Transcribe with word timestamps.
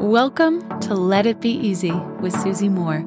Welcome 0.00 0.80
to 0.80 0.94
Let 0.94 1.26
It 1.26 1.42
Be 1.42 1.50
Easy 1.50 1.92
with 1.92 2.32
Susie 2.32 2.70
Moore. 2.70 3.04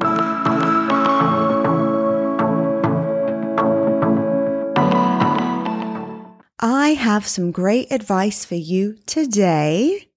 I 6.59 6.95
have 6.95 7.25
some 7.25 7.51
great 7.51 7.91
advice 7.91 8.45
for 8.45 8.53
you 8.53 8.95
today 9.07 10.07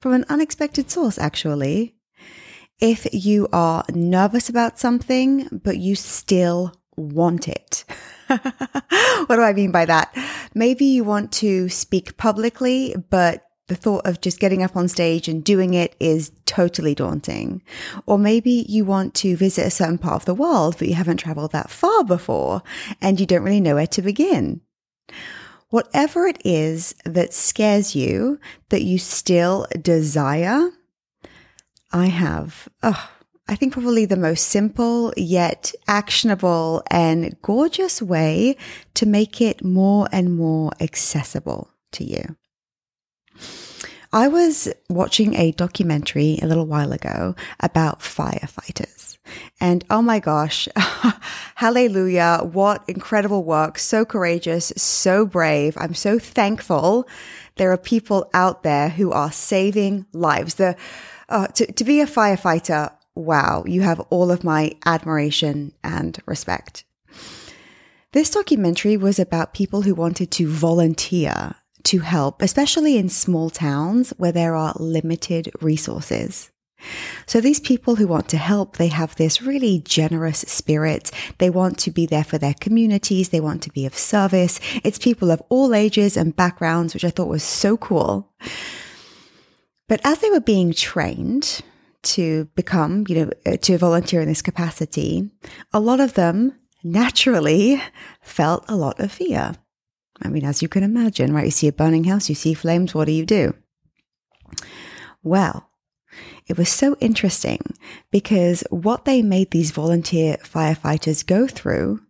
from 0.00 0.12
an 0.12 0.24
unexpected 0.28 0.90
source, 0.90 1.18
actually. 1.18 1.94
If 2.80 3.06
you 3.12 3.46
are 3.52 3.84
nervous 3.94 4.48
about 4.48 4.80
something, 4.80 5.60
but 5.62 5.76
you 5.78 5.94
still 5.94 6.74
want 6.96 7.46
it. 7.46 7.84
what 8.26 9.36
do 9.36 9.40
I 9.40 9.52
mean 9.52 9.70
by 9.70 9.84
that? 9.84 10.12
Maybe 10.52 10.84
you 10.84 11.04
want 11.04 11.30
to 11.34 11.68
speak 11.68 12.16
publicly, 12.16 12.96
but 13.08 13.43
the 13.68 13.74
thought 13.74 14.06
of 14.06 14.20
just 14.20 14.40
getting 14.40 14.62
up 14.62 14.76
on 14.76 14.88
stage 14.88 15.26
and 15.26 15.42
doing 15.42 15.74
it 15.74 15.96
is 15.98 16.32
totally 16.44 16.94
daunting. 16.94 17.62
Or 18.06 18.18
maybe 18.18 18.66
you 18.68 18.84
want 18.84 19.14
to 19.16 19.36
visit 19.36 19.66
a 19.66 19.70
certain 19.70 19.98
part 19.98 20.16
of 20.16 20.24
the 20.26 20.34
world, 20.34 20.76
but 20.78 20.88
you 20.88 20.94
haven't 20.94 21.18
traveled 21.18 21.52
that 21.52 21.70
far 21.70 22.04
before 22.04 22.62
and 23.00 23.18
you 23.18 23.26
don't 23.26 23.42
really 23.42 23.60
know 23.60 23.76
where 23.76 23.86
to 23.86 24.02
begin. 24.02 24.60
Whatever 25.70 26.26
it 26.26 26.40
is 26.44 26.94
that 27.04 27.32
scares 27.32 27.94
you 27.94 28.38
that 28.68 28.82
you 28.82 28.98
still 28.98 29.66
desire, 29.80 30.70
I 31.90 32.06
have, 32.06 32.68
oh, 32.82 33.10
I 33.48 33.56
think 33.56 33.72
probably 33.72 34.04
the 34.04 34.16
most 34.16 34.48
simple 34.48 35.12
yet 35.16 35.72
actionable 35.88 36.82
and 36.90 37.36
gorgeous 37.42 38.00
way 38.00 38.56
to 38.94 39.06
make 39.06 39.40
it 39.40 39.64
more 39.64 40.06
and 40.12 40.36
more 40.36 40.72
accessible 40.80 41.70
to 41.92 42.04
you. 42.04 42.36
I 44.14 44.28
was 44.28 44.72
watching 44.88 45.34
a 45.34 45.50
documentary 45.50 46.38
a 46.40 46.46
little 46.46 46.66
while 46.66 46.92
ago 46.92 47.34
about 47.58 47.98
firefighters. 47.98 49.18
And 49.60 49.84
oh 49.90 50.02
my 50.02 50.20
gosh, 50.20 50.68
hallelujah, 51.56 52.42
what 52.44 52.84
incredible 52.86 53.42
work. 53.42 53.76
So 53.76 54.04
courageous, 54.04 54.72
so 54.76 55.26
brave. 55.26 55.76
I'm 55.80 55.94
so 55.94 56.20
thankful 56.20 57.08
there 57.56 57.72
are 57.72 57.76
people 57.76 58.30
out 58.32 58.62
there 58.62 58.90
who 58.90 59.10
are 59.10 59.32
saving 59.32 60.06
lives. 60.12 60.54
The, 60.54 60.76
uh, 61.28 61.48
to, 61.48 61.72
to 61.72 61.82
be 61.82 62.00
a 62.00 62.06
firefighter, 62.06 62.92
wow, 63.16 63.64
you 63.66 63.82
have 63.82 63.98
all 64.10 64.30
of 64.30 64.44
my 64.44 64.76
admiration 64.86 65.72
and 65.82 66.16
respect. 66.24 66.84
This 68.12 68.30
documentary 68.30 68.96
was 68.96 69.18
about 69.18 69.54
people 69.54 69.82
who 69.82 69.92
wanted 69.96 70.30
to 70.30 70.48
volunteer 70.48 71.56
to 71.84 72.00
help, 72.00 72.42
especially 72.42 72.96
in 72.96 73.08
small 73.08 73.50
towns 73.50 74.10
where 74.16 74.32
there 74.32 74.54
are 74.54 74.74
limited 74.78 75.50
resources. 75.60 76.50
So 77.26 77.40
these 77.40 77.60
people 77.60 77.96
who 77.96 78.06
want 78.06 78.28
to 78.30 78.36
help, 78.36 78.76
they 78.76 78.88
have 78.88 79.14
this 79.16 79.40
really 79.40 79.80
generous 79.80 80.40
spirit. 80.40 81.10
They 81.38 81.50
want 81.50 81.78
to 81.78 81.90
be 81.90 82.06
there 82.06 82.24
for 82.24 82.38
their 82.38 82.54
communities. 82.54 83.30
They 83.30 83.40
want 83.40 83.62
to 83.62 83.70
be 83.70 83.86
of 83.86 83.96
service. 83.96 84.60
It's 84.82 84.98
people 84.98 85.30
of 85.30 85.42
all 85.48 85.74
ages 85.74 86.16
and 86.16 86.36
backgrounds, 86.36 86.94
which 86.94 87.04
I 87.04 87.10
thought 87.10 87.28
was 87.28 87.42
so 87.42 87.76
cool. 87.76 88.32
But 89.88 90.00
as 90.04 90.18
they 90.18 90.30
were 90.30 90.40
being 90.40 90.72
trained 90.72 91.60
to 92.02 92.46
become, 92.54 93.04
you 93.08 93.16
know, 93.16 93.30
uh, 93.46 93.56
to 93.62 93.78
volunteer 93.78 94.20
in 94.20 94.28
this 94.28 94.42
capacity, 94.42 95.30
a 95.72 95.80
lot 95.80 96.00
of 96.00 96.14
them 96.14 96.58
naturally 96.82 97.82
felt 98.20 98.64
a 98.68 98.76
lot 98.76 99.00
of 99.00 99.12
fear. 99.12 99.54
I 100.22 100.28
mean, 100.28 100.44
as 100.44 100.62
you 100.62 100.68
can 100.68 100.82
imagine, 100.82 101.32
right? 101.32 101.46
You 101.46 101.50
see 101.50 101.68
a 101.68 101.72
burning 101.72 102.04
house, 102.04 102.28
you 102.28 102.34
see 102.34 102.54
flames, 102.54 102.94
what 102.94 103.06
do 103.06 103.12
you 103.12 103.26
do? 103.26 103.54
Well, 105.22 105.70
it 106.46 106.58
was 106.58 106.68
so 106.68 106.96
interesting 107.00 107.60
because 108.10 108.62
what 108.70 109.04
they 109.04 109.22
made 109.22 109.50
these 109.50 109.70
volunteer 109.70 110.36
firefighters 110.42 111.26
go 111.26 111.46
through 111.46 112.00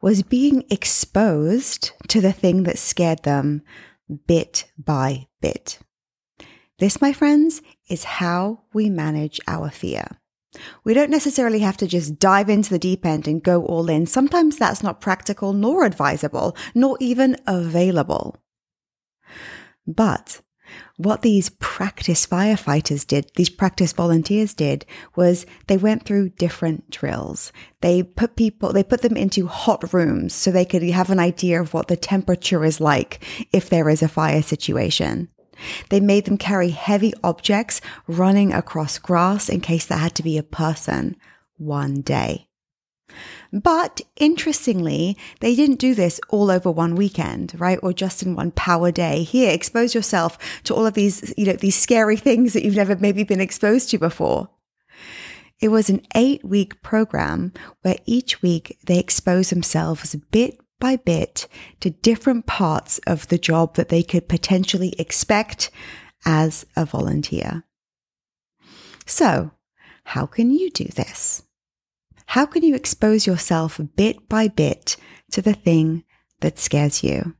was 0.00 0.22
being 0.22 0.64
exposed 0.70 1.92
to 2.08 2.20
the 2.20 2.32
thing 2.32 2.62
that 2.64 2.78
scared 2.78 3.22
them 3.24 3.62
bit 4.26 4.66
by 4.78 5.28
bit. 5.40 5.78
This, 6.78 7.00
my 7.00 7.12
friends, 7.12 7.60
is 7.88 8.04
how 8.04 8.62
we 8.72 8.88
manage 8.88 9.40
our 9.46 9.70
fear. 9.70 10.06
We 10.82 10.94
don't 10.94 11.10
necessarily 11.10 11.60
have 11.60 11.76
to 11.78 11.86
just 11.86 12.18
dive 12.18 12.48
into 12.48 12.70
the 12.70 12.78
deep 12.78 13.06
end 13.06 13.28
and 13.28 13.42
go 13.42 13.64
all 13.64 13.88
in. 13.88 14.06
Sometimes 14.06 14.58
that's 14.58 14.82
not 14.82 15.00
practical 15.00 15.52
nor 15.52 15.84
advisable, 15.84 16.56
nor 16.74 16.96
even 17.00 17.36
available. 17.46 18.36
But 19.86 20.40
what 20.96 21.22
these 21.22 21.50
practice 21.58 22.26
firefighters 22.26 23.06
did, 23.06 23.30
these 23.36 23.50
practice 23.50 23.92
volunteers 23.92 24.54
did, 24.54 24.84
was 25.16 25.46
they 25.66 25.76
went 25.76 26.04
through 26.04 26.30
different 26.30 26.90
drills. 26.90 27.52
They 27.80 28.02
put 28.02 28.36
people, 28.36 28.72
they 28.72 28.84
put 28.84 29.02
them 29.02 29.16
into 29.16 29.46
hot 29.46 29.92
rooms 29.92 30.34
so 30.34 30.50
they 30.50 30.64
could 30.64 30.82
have 30.82 31.10
an 31.10 31.18
idea 31.18 31.60
of 31.60 31.74
what 31.74 31.88
the 31.88 31.96
temperature 31.96 32.64
is 32.64 32.80
like 32.80 33.24
if 33.52 33.68
there 33.68 33.88
is 33.88 34.02
a 34.02 34.08
fire 34.08 34.42
situation. 34.42 35.28
They 35.88 36.00
made 36.00 36.24
them 36.24 36.38
carry 36.38 36.70
heavy 36.70 37.12
objects 37.22 37.80
running 38.06 38.52
across 38.52 38.98
grass 38.98 39.48
in 39.48 39.60
case 39.60 39.86
there 39.86 39.98
had 39.98 40.14
to 40.16 40.22
be 40.22 40.38
a 40.38 40.42
person 40.42 41.16
one 41.56 42.00
day. 42.00 42.48
But 43.52 44.00
interestingly, 44.16 45.16
they 45.40 45.56
didn't 45.56 45.80
do 45.80 45.94
this 45.94 46.20
all 46.28 46.50
over 46.50 46.70
one 46.70 46.94
weekend, 46.94 47.58
right? 47.58 47.78
Or 47.82 47.92
just 47.92 48.22
in 48.22 48.36
one 48.36 48.52
power 48.52 48.92
day. 48.92 49.24
Here, 49.24 49.52
expose 49.52 49.94
yourself 49.94 50.38
to 50.64 50.74
all 50.74 50.86
of 50.86 50.94
these, 50.94 51.34
you 51.36 51.46
know, 51.46 51.54
these 51.54 51.76
scary 51.76 52.16
things 52.28 52.52
that 52.52 52.64
you've 52.64 52.76
never 52.76 52.96
maybe 52.96 53.24
been 53.24 53.40
exposed 53.40 53.90
to 53.90 53.98
before. 53.98 54.50
It 55.60 55.68
was 55.68 55.90
an 55.90 56.06
eight 56.14 56.44
week 56.44 56.80
program 56.82 57.52
where 57.82 57.98
each 58.06 58.40
week 58.40 58.78
they 58.86 58.98
exposed 58.98 59.50
themselves 59.50 60.14
a 60.14 60.18
bit 60.18 60.58
by 60.80 60.96
bit 60.96 61.46
to 61.80 61.90
different 61.90 62.46
parts 62.46 62.98
of 63.06 63.28
the 63.28 63.38
job 63.38 63.76
that 63.76 63.90
they 63.90 64.02
could 64.02 64.28
potentially 64.28 64.94
expect 64.98 65.70
as 66.24 66.66
a 66.76 66.84
volunteer. 66.84 67.64
So, 69.06 69.52
how 70.04 70.26
can 70.26 70.50
you 70.50 70.70
do 70.70 70.84
this? 70.84 71.42
How 72.26 72.46
can 72.46 72.62
you 72.62 72.74
expose 72.74 73.26
yourself 73.26 73.80
bit 73.96 74.28
by 74.28 74.48
bit 74.48 74.96
to 75.32 75.42
the 75.42 75.54
thing 75.54 76.04
that 76.40 76.58
scares 76.58 77.02
you? 77.02 77.34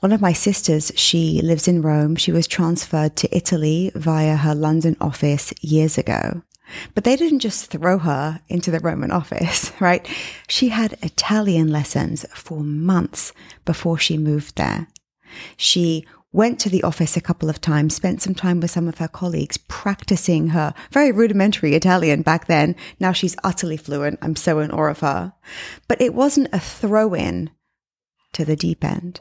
One 0.00 0.12
of 0.12 0.20
my 0.20 0.32
sisters, 0.32 0.92
she 0.94 1.42
lives 1.42 1.66
in 1.66 1.82
Rome. 1.82 2.14
She 2.14 2.30
was 2.30 2.46
transferred 2.46 3.16
to 3.16 3.36
Italy 3.36 3.90
via 3.94 4.36
her 4.36 4.54
London 4.54 4.96
office 5.00 5.52
years 5.60 5.98
ago. 5.98 6.42
But 6.94 7.04
they 7.04 7.16
didn't 7.16 7.40
just 7.40 7.70
throw 7.70 7.98
her 7.98 8.40
into 8.48 8.70
the 8.70 8.80
Roman 8.80 9.10
office, 9.22 9.72
right? 9.80 10.06
She 10.48 10.68
had 10.68 10.98
Italian 11.02 11.68
lessons 11.68 12.24
for 12.34 12.60
months 12.60 13.32
before 13.64 13.98
she 13.98 14.18
moved 14.18 14.56
there. 14.56 14.88
She 15.56 16.06
went 16.32 16.60
to 16.60 16.68
the 16.68 16.82
office 16.82 17.16
a 17.16 17.22
couple 17.22 17.48
of 17.48 17.60
times, 17.60 17.94
spent 17.94 18.20
some 18.20 18.34
time 18.34 18.60
with 18.60 18.70
some 18.70 18.86
of 18.86 18.98
her 18.98 19.08
colleagues 19.08 19.56
practicing 19.56 20.48
her 20.48 20.74
very 20.90 21.10
rudimentary 21.10 21.74
Italian 21.74 22.22
back 22.22 22.46
then. 22.46 22.76
Now 23.00 23.12
she's 23.12 23.36
utterly 23.42 23.76
fluent. 23.76 24.18
I'm 24.22 24.36
so 24.36 24.58
in 24.58 24.70
awe 24.70 24.90
of 24.90 25.00
her. 25.00 25.32
But 25.86 26.00
it 26.00 26.14
wasn't 26.14 26.48
a 26.52 26.60
throw 26.60 27.14
in 27.14 27.50
to 28.32 28.44
the 28.44 28.56
deep 28.56 28.84
end. 28.84 29.20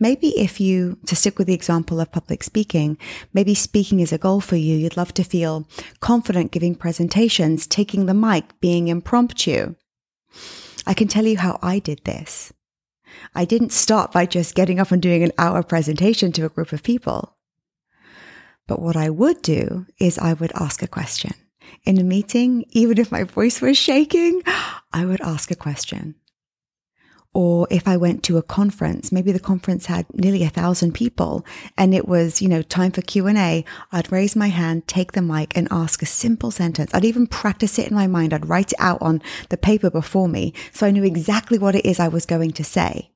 Maybe 0.00 0.28
if 0.28 0.60
you, 0.60 0.98
to 1.06 1.16
stick 1.16 1.38
with 1.38 1.46
the 1.46 1.54
example 1.54 2.00
of 2.00 2.12
public 2.12 2.42
speaking, 2.42 2.96
maybe 3.32 3.54
speaking 3.54 4.00
is 4.00 4.12
a 4.12 4.18
goal 4.18 4.40
for 4.40 4.56
you. 4.56 4.76
You'd 4.76 4.96
love 4.96 5.12
to 5.14 5.24
feel 5.24 5.68
confident 6.00 6.52
giving 6.52 6.74
presentations, 6.74 7.66
taking 7.66 8.06
the 8.06 8.14
mic, 8.14 8.58
being 8.60 8.88
impromptu. 8.88 9.74
I 10.86 10.94
can 10.94 11.08
tell 11.08 11.26
you 11.26 11.38
how 11.38 11.58
I 11.62 11.78
did 11.80 12.04
this. 12.04 12.52
I 13.34 13.44
didn't 13.44 13.72
start 13.72 14.12
by 14.12 14.26
just 14.26 14.54
getting 14.54 14.80
up 14.80 14.90
and 14.90 15.02
doing 15.02 15.22
an 15.22 15.32
hour 15.38 15.62
presentation 15.62 16.32
to 16.32 16.46
a 16.46 16.48
group 16.48 16.72
of 16.72 16.82
people. 16.82 17.36
But 18.66 18.80
what 18.80 18.96
I 18.96 19.10
would 19.10 19.42
do 19.42 19.86
is 19.98 20.18
I 20.18 20.34
would 20.34 20.52
ask 20.54 20.82
a 20.82 20.88
question. 20.88 21.32
In 21.84 21.98
a 21.98 22.04
meeting, 22.04 22.64
even 22.70 22.98
if 22.98 23.12
my 23.12 23.24
voice 23.24 23.60
was 23.60 23.76
shaking, 23.76 24.42
I 24.92 25.04
would 25.04 25.20
ask 25.20 25.50
a 25.50 25.56
question. 25.56 26.14
Or 27.34 27.68
if 27.70 27.86
I 27.86 27.96
went 27.96 28.22
to 28.24 28.38
a 28.38 28.42
conference, 28.42 29.12
maybe 29.12 29.32
the 29.32 29.38
conference 29.38 29.86
had 29.86 30.06
nearly 30.14 30.42
a 30.44 30.48
thousand 30.48 30.92
people 30.92 31.44
and 31.76 31.94
it 31.94 32.08
was, 32.08 32.40
you 32.40 32.48
know, 32.48 32.62
time 32.62 32.90
for 32.90 33.02
Q&A, 33.02 33.64
I'd 33.92 34.10
raise 34.10 34.34
my 34.34 34.48
hand, 34.48 34.86
take 34.86 35.12
the 35.12 35.22
mic 35.22 35.56
and 35.56 35.68
ask 35.70 36.02
a 36.02 36.06
simple 36.06 36.50
sentence. 36.50 36.90
I'd 36.94 37.04
even 37.04 37.26
practice 37.26 37.78
it 37.78 37.88
in 37.88 37.94
my 37.94 38.06
mind. 38.06 38.32
I'd 38.32 38.48
write 38.48 38.72
it 38.72 38.80
out 38.80 39.02
on 39.02 39.22
the 39.50 39.58
paper 39.58 39.90
before 39.90 40.28
me 40.28 40.54
so 40.72 40.86
I 40.86 40.90
knew 40.90 41.04
exactly 41.04 41.58
what 41.58 41.74
it 41.74 41.84
is 41.84 42.00
I 42.00 42.08
was 42.08 42.24
going 42.24 42.52
to 42.52 42.64
say. 42.64 43.10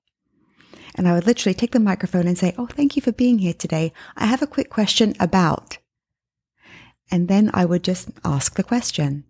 And 0.95 1.09
I 1.09 1.15
would 1.15 1.27
literally 1.27 1.55
take 1.55 1.73
the 1.73 1.81
microphone 1.81 2.29
and 2.29 2.37
say, 2.37 2.55
Oh, 2.59 2.67
thank 2.67 2.97
you 2.97 3.03
for 3.03 3.13
being 3.13 3.39
here 3.39 3.55
today. 3.55 3.93
I 4.15 4.27
have 4.27 4.43
a 4.43 4.47
quick 4.47 4.69
question 4.69 5.15
about. 5.19 5.79
And 7.11 7.29
then 7.29 7.51
I 7.55 7.65
would 7.65 7.83
just 7.83 8.11
ask 8.25 8.57
the 8.57 8.63
question. 8.63 9.25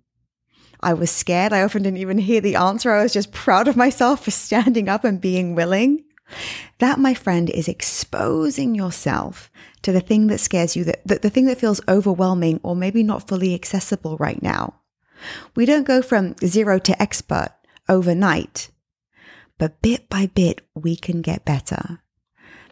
I 0.83 0.95
was 0.95 1.11
scared. 1.11 1.53
I 1.53 1.63
often 1.63 1.83
didn't 1.83 1.99
even 1.99 2.19
hear 2.19 2.41
the 2.41 2.57
answer. 2.57 2.91
I 2.91 3.03
was 3.03 3.13
just 3.13 3.33
proud 3.33 3.69
of 3.69 3.77
myself 3.77 4.25
for 4.25 4.31
standing 4.31 4.89
up 4.89 5.05
and 5.05 5.21
being 5.21 5.55
willing. 5.55 6.05
That, 6.79 6.99
my 6.99 7.15
friend, 7.15 7.51
is 7.51 7.69
exposing 7.69 8.75
yourself 8.75 9.51
to 9.83 9.93
the 9.93 10.01
thing 10.01 10.29
that 10.29 10.39
scares 10.39 10.75
you, 10.75 10.85
the, 10.85 10.99
the, 11.05 11.19
the 11.19 11.31
thing 11.31 11.47
that 11.47 11.59
feels 11.59 11.81
overwhelming 11.89 12.61
or 12.63 12.75
maybe 12.75 13.03
not 13.03 13.29
fully 13.29 13.55
accessible 13.55 14.17
right 14.17 14.43
now. 14.43 14.81
We 15.55 15.67
don't 15.67 15.87
go 15.87 16.03
from 16.03 16.35
zero 16.39 16.79
to 16.81 17.01
expert 17.01 17.51
overnight, 17.89 18.71
but 19.59 19.83
bit 19.83 20.09
by 20.09 20.27
bit, 20.27 20.67
we 20.75 20.97
can 20.97 21.23
get 21.23 21.45
better. 21.45 22.01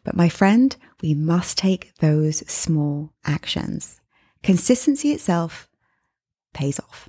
But 0.02 0.16
my 0.16 0.28
friend, 0.28 0.74
we 1.02 1.14
must 1.14 1.58
take 1.58 1.94
those 1.96 2.38
small 2.50 3.12
actions. 3.24 4.00
Consistency 4.42 5.12
itself 5.12 5.68
pays 6.52 6.80
off. 6.80 7.08